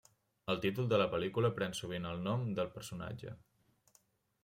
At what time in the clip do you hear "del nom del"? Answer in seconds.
2.19-2.75